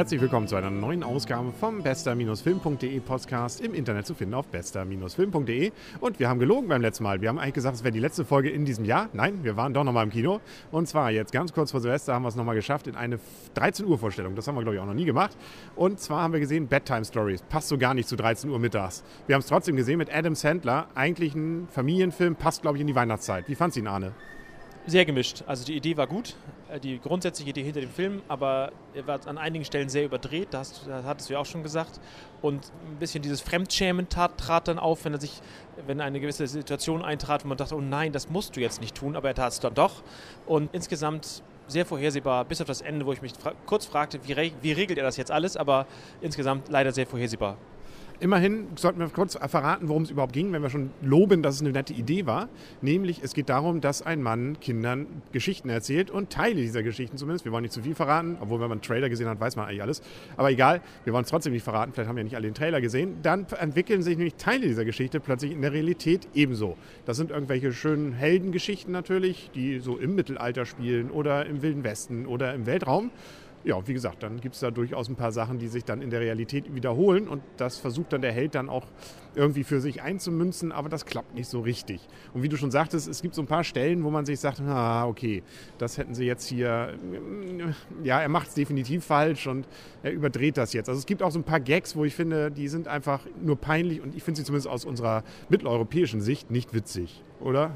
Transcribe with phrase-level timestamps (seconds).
[0.00, 5.72] Herzlich willkommen zu einer neuen Ausgabe vom bester-film.de Podcast im Internet zu finden auf bester-film.de.
[6.00, 7.20] Und wir haben gelogen beim letzten Mal.
[7.20, 9.10] Wir haben eigentlich gesagt, es wäre die letzte Folge in diesem Jahr.
[9.12, 10.40] Nein, wir waren doch nochmal im Kino.
[10.70, 13.18] Und zwar jetzt ganz kurz vor Silvester haben wir es nochmal geschafft in eine
[13.52, 14.34] 13 Uhr Vorstellung.
[14.34, 15.36] Das haben wir, glaube ich, auch noch nie gemacht.
[15.76, 17.42] Und zwar haben wir gesehen Bedtime Stories.
[17.42, 19.04] Passt so gar nicht zu 13 Uhr mittags.
[19.26, 20.86] Wir haben es trotzdem gesehen mit Adam Sandler.
[20.94, 23.46] Eigentlich ein Familienfilm, passt, glaube ich, in die Weihnachtszeit.
[23.48, 24.14] Wie fand's ihn, Arne?
[24.86, 25.44] Sehr gemischt.
[25.46, 26.34] Also die Idee war gut,
[26.70, 30.48] äh, die grundsätzliche Idee hinter dem Film, aber er war an einigen Stellen sehr überdreht,
[30.52, 32.00] das, das hattest du ja auch schon gesagt.
[32.40, 35.42] Und ein bisschen dieses Fremdschämen tat, trat dann auf, wenn er sich,
[35.86, 38.94] wenn eine gewisse Situation eintrat, wo man dachte, oh nein, das musst du jetzt nicht
[38.94, 40.02] tun, aber er tat es dann doch.
[40.46, 44.32] Und insgesamt sehr vorhersehbar, bis auf das Ende, wo ich mich fra kurz fragte, wie,
[44.32, 45.86] re wie regelt er das jetzt alles, aber
[46.22, 47.58] insgesamt leider sehr vorhersehbar.
[48.20, 51.62] Immerhin sollten wir kurz verraten, worum es überhaupt ging, wenn wir schon loben, dass es
[51.62, 52.50] eine nette Idee war.
[52.82, 57.46] Nämlich, es geht darum, dass ein Mann Kindern Geschichten erzählt und Teile dieser Geschichten zumindest.
[57.46, 59.68] Wir wollen nicht zu viel verraten, obwohl, wenn man einen Trailer gesehen hat, weiß man
[59.68, 60.02] eigentlich alles.
[60.36, 61.94] Aber egal, wir wollen es trotzdem nicht verraten.
[61.94, 63.16] Vielleicht haben wir nicht alle den Trailer gesehen.
[63.22, 66.76] Dann entwickeln sich nämlich Teile dieser Geschichte plötzlich in der Realität ebenso.
[67.06, 72.26] Das sind irgendwelche schönen Heldengeschichten natürlich, die so im Mittelalter spielen oder im Wilden Westen
[72.26, 73.10] oder im Weltraum
[73.62, 76.10] ja, wie gesagt, dann gibt es da durchaus ein paar Sachen, die sich dann in
[76.10, 78.86] der Realität wiederholen und das versucht dann der Held dann auch
[79.34, 82.00] irgendwie für sich einzumünzen, aber das klappt nicht so richtig.
[82.32, 84.60] Und wie du schon sagtest, es gibt so ein paar Stellen, wo man sich sagt,
[84.60, 85.42] ah, okay,
[85.78, 86.98] das hätten sie jetzt hier,
[88.02, 89.68] ja, er macht es definitiv falsch und
[90.02, 90.88] er überdreht das jetzt.
[90.88, 93.56] Also es gibt auch so ein paar Gags, wo ich finde, die sind einfach nur
[93.56, 97.72] peinlich und ich finde sie zumindest aus unserer mitteleuropäischen Sicht nicht witzig, oder?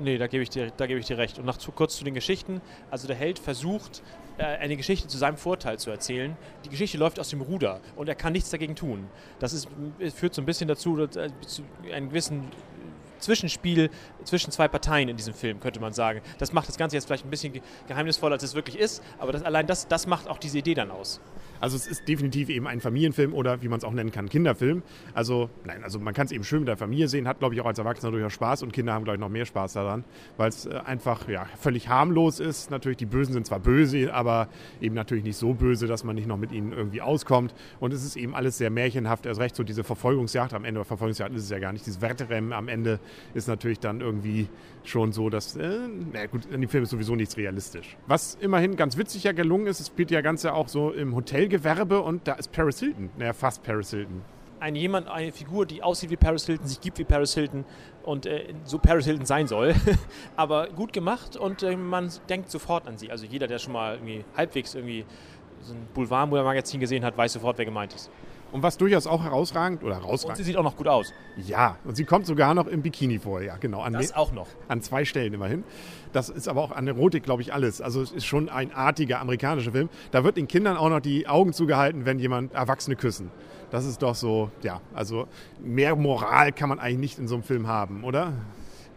[0.00, 1.38] Nee, da gebe ich, dir, ich dir recht.
[1.38, 2.60] Und noch zu, kurz zu den Geschichten.
[2.90, 4.02] Also der Held versucht,
[4.36, 6.36] äh, eine Geschichte zu seinem Vorteil zu erzählen.
[6.64, 9.06] Die Geschichte läuft aus dem Ruder und er kann nichts dagegen tun.
[9.38, 9.68] Das ist,
[10.14, 12.50] führt so ein bisschen dazu, dass, äh, zu einem gewissen
[13.24, 13.90] Zwischenspiel
[14.24, 16.20] zwischen zwei Parteien in diesem Film, könnte man sagen.
[16.38, 19.42] Das macht das Ganze jetzt vielleicht ein bisschen geheimnisvoller, als es wirklich ist, aber das,
[19.42, 21.20] allein das, das macht auch diese Idee dann aus.
[21.60, 24.82] Also es ist definitiv eben ein Familienfilm oder wie man es auch nennen kann, Kinderfilm.
[25.14, 27.60] Also nein, also man kann es eben schön mit der Familie sehen, hat glaube ich
[27.60, 30.04] auch als Erwachsener durchaus Spaß und Kinder haben glaube ich noch mehr Spaß daran,
[30.36, 32.70] weil es äh, einfach ja, völlig harmlos ist.
[32.70, 34.48] Natürlich, die Bösen sind zwar böse, aber
[34.80, 37.54] eben natürlich nicht so böse, dass man nicht noch mit ihnen irgendwie auskommt.
[37.80, 39.26] Und es ist eben alles sehr märchenhaft.
[39.26, 42.52] Erst recht so diese Verfolgungsjagd am Ende, Verfolgungsjagd ist es ja gar nicht, dieses Werterennen
[42.52, 43.00] am Ende
[43.34, 44.48] ist natürlich dann irgendwie
[44.84, 45.78] schon so, dass, äh,
[46.12, 47.96] na gut, in dem Film ist sowieso nichts realistisch.
[48.06, 51.48] Was immerhin ganz witzig ja gelungen ist, es spielt ja Ganze auch so im Hotel
[51.48, 53.10] Gewerbe und da ist Paris Hilton.
[53.18, 54.22] Naja, fast Paris Hilton.
[54.60, 57.64] Ein jemand, eine Figur, die aussieht wie Paris Hilton, sich gibt wie Paris Hilton
[58.02, 59.74] und äh, so Paris Hilton sein soll.
[60.36, 63.10] Aber gut gemacht und äh, man denkt sofort an sie.
[63.10, 65.04] Also jeder, der schon mal irgendwie halbwegs irgendwie
[65.60, 68.10] so ein Boulevard-Magazin gesehen hat, weiß sofort, wer gemeint ist.
[68.54, 70.30] Und was durchaus auch herausragend oder herausragend.
[70.30, 71.12] Und sie sieht auch noch gut aus.
[71.44, 73.80] Ja, und sie kommt sogar noch im Bikini vor, ja, genau.
[73.80, 74.46] An das auch noch.
[74.68, 75.64] An zwei Stellen immerhin.
[76.12, 77.80] Das ist aber auch an Erotik, glaube ich, alles.
[77.80, 79.88] Also es ist schon ein artiger amerikanischer Film.
[80.12, 83.32] Da wird den Kindern auch noch die Augen zugehalten, wenn jemand Erwachsene küssen.
[83.72, 85.26] Das ist doch so, ja, also
[85.58, 88.34] mehr Moral kann man eigentlich nicht in so einem Film haben, oder?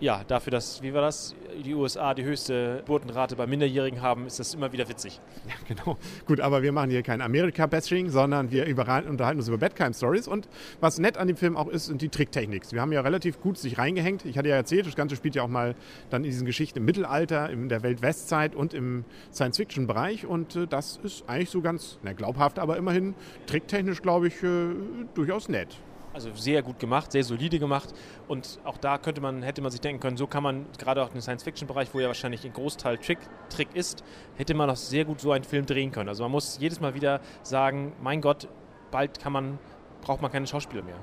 [0.00, 4.38] Ja, dafür, dass, wie war das, die USA die höchste Geburtenrate bei Minderjährigen haben, ist
[4.38, 5.20] das immer wieder witzig.
[5.48, 5.96] Ja, genau.
[6.26, 10.28] Gut, aber wir machen hier kein Amerika-Bashing, sondern wir unterhalten uns über Bedtime-Stories.
[10.28, 10.48] Und
[10.80, 12.72] was nett an dem Film auch ist, sind die Tricktechniks.
[12.72, 14.24] Wir haben ja relativ gut sich reingehängt.
[14.24, 15.74] Ich hatte ja erzählt, das Ganze spielt ja auch mal
[16.10, 20.26] dann in diesen Geschichten im Mittelalter, in der Welt-Westzeit und im Science-Fiction-Bereich.
[20.26, 23.14] Und äh, das ist eigentlich so ganz, na, glaubhaft, aber immerhin
[23.46, 24.74] tricktechnisch, glaube ich, äh,
[25.14, 25.78] durchaus nett.
[26.18, 27.94] Also sehr gut gemacht, sehr solide gemacht.
[28.26, 31.14] Und auch da könnte man, hätte man sich denken können, so kann man gerade auch
[31.14, 33.18] im Science-Fiction-Bereich, wo ja wahrscheinlich ein Großteil Trick,
[33.50, 34.02] Trick ist,
[34.36, 36.08] hätte man auch sehr gut so einen Film drehen können.
[36.08, 38.48] Also man muss jedes Mal wieder sagen, mein Gott,
[38.90, 39.60] bald kann man,
[40.02, 40.96] braucht man keine Schauspieler mehr.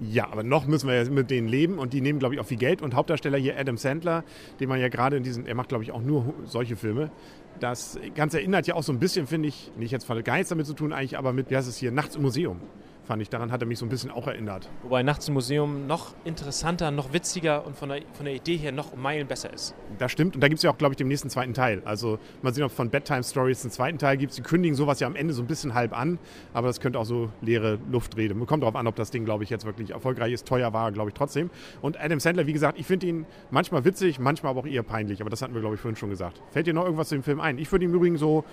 [0.00, 2.46] Ja, aber noch müssen wir ja mit denen leben und die nehmen, glaube ich, auch
[2.46, 2.82] viel Geld.
[2.82, 4.24] Und Hauptdarsteller hier Adam Sandler,
[4.58, 7.12] den man ja gerade in diesen, er macht, glaube ich, auch nur solche Filme.
[7.60, 10.66] Das Ganze erinnert ja auch so ein bisschen, finde ich, nicht jetzt gar nichts damit
[10.66, 12.60] zu tun, eigentlich, aber mit, wie heißt es hier, Nachts im Museum
[13.04, 13.28] fand ich.
[13.28, 14.68] Daran hat er mich so ein bisschen auch erinnert.
[14.82, 18.72] Wobei Nachts im Museum noch interessanter, noch witziger und von der, von der Idee her
[18.72, 19.74] noch um Meilen besser ist.
[19.98, 20.34] Das stimmt.
[20.34, 21.82] Und da gibt es ja auch, glaube ich, den nächsten zweiten Teil.
[21.84, 24.32] Also mal sehen, ob von Bedtime Stories einen zweiten Teil gibt.
[24.32, 26.18] Sie kündigen sowas ja am Ende so ein bisschen halb an,
[26.52, 28.44] aber das könnte auch so leere Luft reden.
[28.46, 30.46] Kommt darauf an, ob das Ding, glaube ich, jetzt wirklich erfolgreich ist.
[30.46, 31.50] Teuer war, glaube ich, trotzdem.
[31.82, 35.20] Und Adam Sandler, wie gesagt, ich finde ihn manchmal witzig, manchmal aber auch eher peinlich.
[35.20, 36.40] Aber das hatten wir, glaube ich, vorhin schon gesagt.
[36.50, 37.58] Fällt dir noch irgendwas zu dem Film ein?
[37.58, 38.44] Ich würde ihm übrigens so,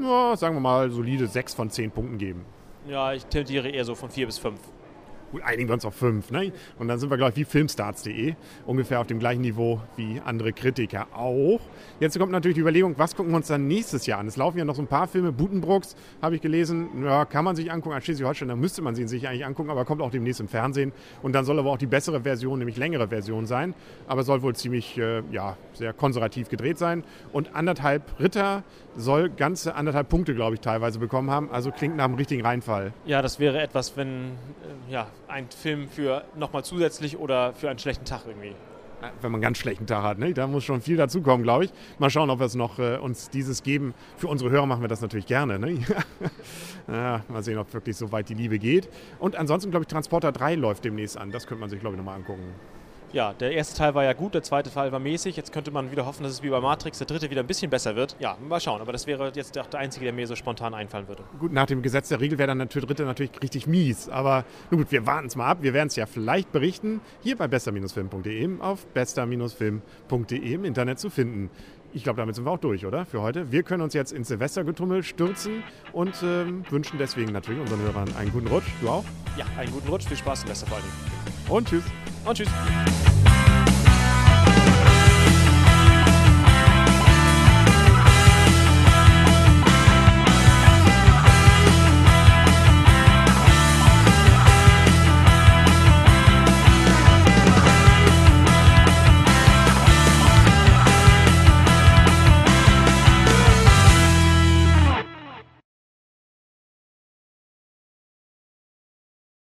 [0.00, 2.44] ja, sagen wir mal, solide 6 von 10 Punkten geben.
[2.88, 4.58] Ja, ich tendiere eher so von 4 bis 5.
[5.32, 6.32] Gut, einigen wir uns auf fünf.
[6.32, 6.52] Ne?
[6.78, 8.34] Und dann sind wir, glaube ich, wie filmstarts.de,
[8.66, 11.60] ungefähr auf dem gleichen Niveau wie andere Kritiker auch.
[12.00, 14.26] Jetzt kommt natürlich die Überlegung, was gucken wir uns dann nächstes Jahr an?
[14.26, 15.30] Es laufen ja noch so ein paar Filme.
[15.30, 17.94] Butenbrooks habe ich gelesen, ja, kann man sich angucken.
[17.94, 20.92] An Schleswig-Holstein, da müsste man sie sich eigentlich angucken, aber kommt auch demnächst im Fernsehen.
[21.22, 23.74] Und dann soll aber auch die bessere Version, nämlich längere Version sein.
[24.08, 27.04] Aber soll wohl ziemlich, äh, ja, sehr konservativ gedreht sein.
[27.32, 28.64] Und anderthalb Ritter
[28.96, 31.50] soll ganze anderthalb Punkte, glaube ich, teilweise bekommen haben.
[31.52, 32.92] Also klingt nach einem richtigen Reinfall.
[33.04, 37.78] Ja, das wäre etwas, wenn äh, ja, ein Film für nochmal zusätzlich oder für einen
[37.78, 38.54] schlechten Tag irgendwie.
[39.00, 40.34] Wenn man einen ganz schlechten Tag hat, ne?
[40.34, 41.72] da muss schon viel dazukommen, glaube ich.
[41.98, 43.94] Mal schauen, ob wir es noch äh, uns dieses geben.
[44.18, 45.58] Für unsere Hörer machen wir das natürlich gerne.
[45.58, 45.78] Ne?
[46.86, 48.90] ja, mal sehen, ob wirklich so weit die Liebe geht.
[49.18, 51.30] Und ansonsten, glaube ich, Transporter 3 läuft demnächst an.
[51.30, 52.52] Das könnte man sich, glaube ich, nochmal angucken
[53.12, 55.36] ja, der erste Teil war ja gut, der zweite Teil war mäßig.
[55.36, 57.70] Jetzt könnte man wieder hoffen, dass es wie bei Matrix der dritte wieder ein bisschen
[57.70, 58.16] besser wird.
[58.18, 58.80] Ja, mal schauen.
[58.80, 61.24] Aber das wäre jetzt der einzige, der mir so spontan einfallen würde.
[61.38, 64.08] Gut, nach dem Gesetz der Regel wäre dann der dritte natürlich richtig mies.
[64.08, 65.58] Aber nun gut, wir warten es mal ab.
[65.60, 67.00] Wir werden es ja vielleicht berichten.
[67.22, 71.50] Hier bei bester-film.de auf bester-film.de im Internet zu finden.
[71.92, 73.04] Ich glaube, damit sind wir auch durch, oder?
[73.04, 73.50] Für heute.
[73.50, 78.30] Wir können uns jetzt ins Silvestergetümmel stürzen und ähm, wünschen deswegen natürlich unseren Hörern einen
[78.30, 78.68] guten Rutsch.
[78.80, 79.04] Du auch?
[79.36, 80.06] Ja, einen guten Rutsch.
[80.06, 80.86] Viel Spaß, Silvester vor allem.
[81.48, 81.84] Und tschüss.
[82.24, 82.48] Und tschüss.